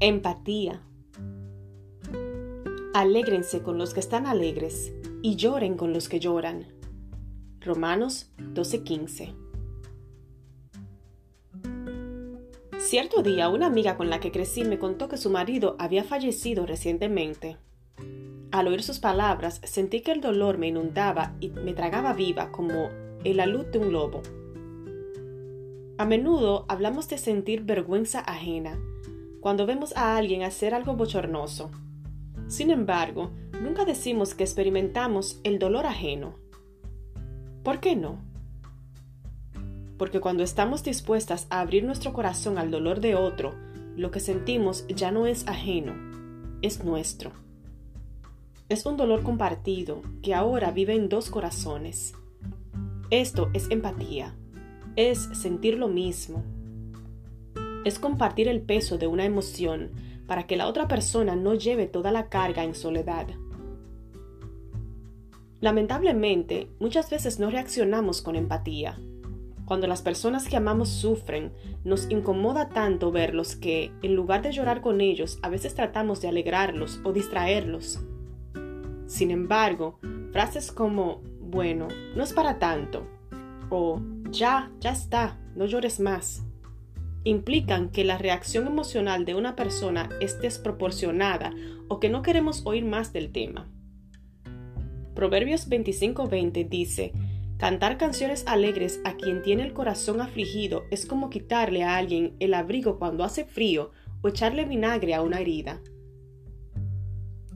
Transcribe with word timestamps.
Empatía. 0.00 0.82
Alégrense 2.92 3.62
con 3.62 3.78
los 3.78 3.94
que 3.94 4.00
están 4.00 4.26
alegres 4.26 4.92
y 5.22 5.36
lloren 5.36 5.76
con 5.76 5.92
los 5.92 6.08
que 6.08 6.18
lloran. 6.18 6.66
Romanos 7.60 8.32
12:15. 8.38 9.34
Cierto 12.78 13.22
día 13.22 13.48
una 13.48 13.66
amiga 13.66 13.96
con 13.96 14.10
la 14.10 14.18
que 14.18 14.32
crecí 14.32 14.64
me 14.64 14.80
contó 14.80 15.08
que 15.08 15.16
su 15.16 15.30
marido 15.30 15.76
había 15.78 16.02
fallecido 16.02 16.66
recientemente. 16.66 17.56
Al 18.50 18.66
oír 18.66 18.82
sus 18.82 18.98
palabras 18.98 19.60
sentí 19.62 20.00
que 20.00 20.10
el 20.10 20.20
dolor 20.20 20.58
me 20.58 20.68
inundaba 20.68 21.36
y 21.38 21.50
me 21.50 21.72
tragaba 21.72 22.14
viva 22.14 22.50
como 22.50 22.90
el 23.22 23.38
alud 23.38 23.66
de 23.66 23.78
un 23.78 23.92
lobo. 23.92 24.22
A 25.98 26.04
menudo 26.04 26.66
hablamos 26.68 27.08
de 27.08 27.16
sentir 27.16 27.62
vergüenza 27.62 28.18
ajena 28.18 28.76
cuando 29.44 29.66
vemos 29.66 29.94
a 29.94 30.16
alguien 30.16 30.42
hacer 30.42 30.72
algo 30.72 30.96
bochornoso. 30.96 31.70
Sin 32.46 32.70
embargo, 32.70 33.30
nunca 33.60 33.84
decimos 33.84 34.34
que 34.34 34.42
experimentamos 34.42 35.38
el 35.44 35.58
dolor 35.58 35.84
ajeno. 35.84 36.38
¿Por 37.62 37.78
qué 37.78 37.94
no? 37.94 38.24
Porque 39.98 40.18
cuando 40.20 40.44
estamos 40.44 40.82
dispuestas 40.82 41.46
a 41.50 41.60
abrir 41.60 41.84
nuestro 41.84 42.14
corazón 42.14 42.56
al 42.56 42.70
dolor 42.70 43.00
de 43.00 43.16
otro, 43.16 43.54
lo 43.96 44.10
que 44.10 44.18
sentimos 44.18 44.86
ya 44.88 45.10
no 45.10 45.26
es 45.26 45.46
ajeno, 45.46 45.92
es 46.62 46.82
nuestro. 46.82 47.32
Es 48.70 48.86
un 48.86 48.96
dolor 48.96 49.22
compartido 49.22 50.00
que 50.22 50.32
ahora 50.32 50.70
vive 50.70 50.94
en 50.94 51.10
dos 51.10 51.28
corazones. 51.28 52.14
Esto 53.10 53.50
es 53.52 53.70
empatía, 53.70 54.34
es 54.96 55.18
sentir 55.34 55.76
lo 55.76 55.88
mismo, 55.88 56.42
es 57.84 57.98
compartir 57.98 58.48
el 58.48 58.62
peso 58.62 58.98
de 58.98 59.06
una 59.06 59.24
emoción 59.24 59.90
para 60.26 60.46
que 60.46 60.56
la 60.56 60.66
otra 60.66 60.88
persona 60.88 61.36
no 61.36 61.54
lleve 61.54 61.86
toda 61.86 62.10
la 62.10 62.28
carga 62.28 62.64
en 62.64 62.74
soledad. 62.74 63.26
Lamentablemente, 65.60 66.68
muchas 66.80 67.08
veces 67.10 67.38
no 67.38 67.50
reaccionamos 67.50 68.22
con 68.22 68.36
empatía. 68.36 68.98
Cuando 69.64 69.86
las 69.86 70.02
personas 70.02 70.46
que 70.46 70.56
amamos 70.56 70.90
sufren, 70.90 71.52
nos 71.84 72.10
incomoda 72.10 72.68
tanto 72.68 73.10
verlos 73.10 73.56
que, 73.56 73.90
en 74.02 74.14
lugar 74.14 74.42
de 74.42 74.52
llorar 74.52 74.82
con 74.82 75.00
ellos, 75.00 75.38
a 75.42 75.48
veces 75.48 75.74
tratamos 75.74 76.20
de 76.20 76.28
alegrarlos 76.28 77.00
o 77.02 77.12
distraerlos. 77.12 78.00
Sin 79.06 79.30
embargo, 79.30 79.98
frases 80.32 80.70
como, 80.70 81.22
bueno, 81.40 81.88
no 82.14 82.22
es 82.22 82.34
para 82.34 82.58
tanto, 82.58 83.06
o 83.70 84.00
ya, 84.30 84.70
ya 84.80 84.90
está, 84.90 85.38
no 85.54 85.64
llores 85.64 85.98
más, 85.98 86.42
implican 87.24 87.90
que 87.90 88.04
la 88.04 88.18
reacción 88.18 88.66
emocional 88.66 89.24
de 89.24 89.34
una 89.34 89.56
persona 89.56 90.10
es 90.20 90.40
desproporcionada 90.40 91.52
o 91.88 91.98
que 91.98 92.10
no 92.10 92.22
queremos 92.22 92.62
oír 92.64 92.84
más 92.84 93.12
del 93.12 93.32
tema. 93.32 93.70
Proverbios 95.14 95.68
25:20 95.68 96.68
dice, 96.68 97.12
Cantar 97.56 97.98
canciones 97.98 98.44
alegres 98.46 99.00
a 99.04 99.14
quien 99.16 99.40
tiene 99.40 99.62
el 99.62 99.72
corazón 99.72 100.20
afligido 100.20 100.84
es 100.90 101.06
como 101.06 101.30
quitarle 101.30 101.84
a 101.84 101.96
alguien 101.96 102.34
el 102.40 102.52
abrigo 102.52 102.98
cuando 102.98 103.24
hace 103.24 103.44
frío 103.44 103.92
o 104.22 104.28
echarle 104.28 104.64
vinagre 104.64 105.14
a 105.14 105.22
una 105.22 105.40
herida. 105.40 105.80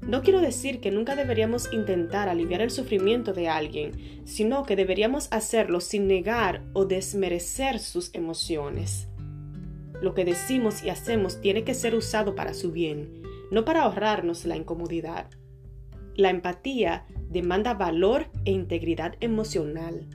No 0.00 0.22
quiero 0.22 0.40
decir 0.40 0.80
que 0.80 0.90
nunca 0.90 1.14
deberíamos 1.14 1.72
intentar 1.72 2.28
aliviar 2.28 2.60
el 2.62 2.70
sufrimiento 2.70 3.32
de 3.32 3.48
alguien, 3.48 3.92
sino 4.24 4.64
que 4.64 4.74
deberíamos 4.74 5.28
hacerlo 5.30 5.80
sin 5.80 6.08
negar 6.08 6.64
o 6.72 6.86
desmerecer 6.86 7.78
sus 7.78 8.12
emociones. 8.12 9.11
Lo 10.02 10.14
que 10.14 10.24
decimos 10.24 10.82
y 10.82 10.90
hacemos 10.90 11.40
tiene 11.40 11.62
que 11.62 11.74
ser 11.74 11.94
usado 11.94 12.34
para 12.34 12.54
su 12.54 12.72
bien, 12.72 13.22
no 13.52 13.64
para 13.64 13.84
ahorrarnos 13.84 14.44
la 14.44 14.56
incomodidad. 14.56 15.30
La 16.16 16.28
empatía 16.28 17.06
demanda 17.30 17.74
valor 17.74 18.26
e 18.44 18.50
integridad 18.50 19.14
emocional. 19.20 20.08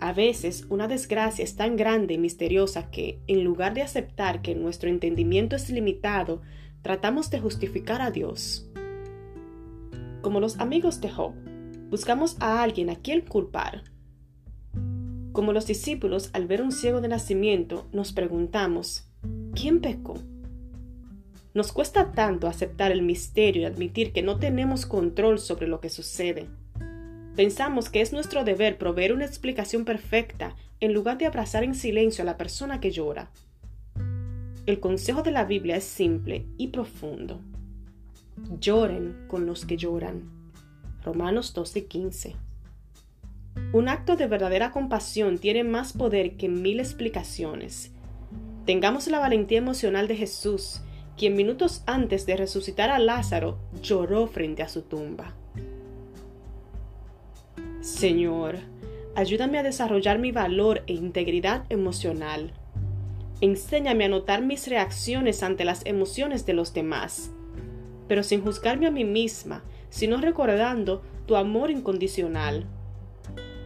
A 0.00 0.12
veces 0.12 0.66
una 0.68 0.86
desgracia 0.86 1.42
es 1.42 1.56
tan 1.56 1.76
grande 1.76 2.12
y 2.12 2.18
misteriosa 2.18 2.90
que, 2.90 3.22
en 3.26 3.42
lugar 3.42 3.72
de 3.72 3.80
aceptar 3.80 4.42
que 4.42 4.54
nuestro 4.54 4.90
entendimiento 4.90 5.56
es 5.56 5.70
limitado, 5.70 6.42
tratamos 6.82 7.30
de 7.30 7.40
justificar 7.40 8.02
a 8.02 8.10
Dios. 8.10 8.68
Como 10.20 10.40
los 10.40 10.60
amigos 10.60 11.00
de 11.00 11.08
Job, 11.08 11.32
buscamos 11.88 12.36
a 12.40 12.62
alguien 12.62 12.90
a 12.90 12.96
quien 12.96 13.22
culpar, 13.22 13.84
como 15.34 15.52
los 15.52 15.66
discípulos 15.66 16.30
al 16.32 16.46
ver 16.46 16.62
un 16.62 16.70
ciego 16.70 17.00
de 17.00 17.08
nacimiento, 17.08 17.88
nos 17.92 18.12
preguntamos, 18.12 19.08
¿quién 19.52 19.80
pecó? 19.80 20.14
Nos 21.54 21.72
cuesta 21.72 22.12
tanto 22.12 22.46
aceptar 22.46 22.92
el 22.92 23.02
misterio 23.02 23.62
y 23.62 23.64
admitir 23.64 24.12
que 24.12 24.22
no 24.22 24.38
tenemos 24.38 24.86
control 24.86 25.40
sobre 25.40 25.66
lo 25.66 25.80
que 25.80 25.90
sucede. 25.90 26.46
Pensamos 27.34 27.90
que 27.90 28.00
es 28.00 28.12
nuestro 28.12 28.44
deber 28.44 28.78
proveer 28.78 29.12
una 29.12 29.24
explicación 29.24 29.84
perfecta 29.84 30.54
en 30.78 30.94
lugar 30.94 31.18
de 31.18 31.26
abrazar 31.26 31.64
en 31.64 31.74
silencio 31.74 32.22
a 32.22 32.26
la 32.26 32.36
persona 32.36 32.78
que 32.78 32.92
llora. 32.92 33.28
El 34.66 34.78
consejo 34.78 35.24
de 35.24 35.32
la 35.32 35.44
Biblia 35.44 35.76
es 35.76 35.84
simple 35.84 36.46
y 36.58 36.68
profundo. 36.68 37.40
Lloren 38.60 39.26
con 39.26 39.46
los 39.46 39.66
que 39.66 39.76
lloran. 39.76 40.30
Romanos 41.02 41.52
12:15. 41.56 42.36
Un 43.74 43.88
acto 43.88 44.14
de 44.14 44.28
verdadera 44.28 44.70
compasión 44.70 45.38
tiene 45.38 45.64
más 45.64 45.94
poder 45.94 46.36
que 46.36 46.48
mil 46.48 46.78
explicaciones. 46.78 47.90
Tengamos 48.66 49.08
la 49.08 49.18
valentía 49.18 49.58
emocional 49.58 50.06
de 50.06 50.14
Jesús, 50.14 50.80
quien 51.18 51.34
minutos 51.34 51.82
antes 51.84 52.24
de 52.24 52.36
resucitar 52.36 52.90
a 52.90 53.00
Lázaro 53.00 53.58
lloró 53.82 54.28
frente 54.28 54.62
a 54.62 54.68
su 54.68 54.82
tumba. 54.82 55.34
Señor, 57.80 58.58
ayúdame 59.16 59.58
a 59.58 59.64
desarrollar 59.64 60.20
mi 60.20 60.30
valor 60.30 60.84
e 60.86 60.92
integridad 60.92 61.64
emocional. 61.68 62.52
Enséñame 63.40 64.04
a 64.04 64.08
notar 64.08 64.40
mis 64.40 64.68
reacciones 64.68 65.42
ante 65.42 65.64
las 65.64 65.84
emociones 65.84 66.46
de 66.46 66.52
los 66.52 66.74
demás, 66.74 67.32
pero 68.06 68.22
sin 68.22 68.40
juzgarme 68.40 68.86
a 68.86 68.92
mí 68.92 69.02
misma, 69.04 69.64
sino 69.90 70.18
recordando 70.18 71.02
tu 71.26 71.34
amor 71.34 71.72
incondicional. 71.72 72.68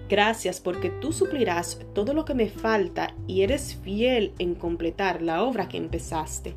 Gracias 0.09 0.61
porque 0.61 0.89
tú 0.89 1.13
suplirás 1.13 1.81
todo 1.95 2.15
lo 2.15 2.25
que 2.25 2.35
me 2.35 2.49
falta 2.49 3.15
y 3.27 3.43
eres 3.43 3.75
fiel 3.75 4.33
en 4.39 4.55
completar 4.55 5.21
la 5.21 5.43
obra 5.43 5.69
que 5.69 5.77
empezaste. 5.77 6.55